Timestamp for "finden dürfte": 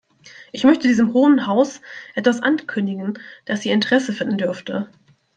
4.13-4.89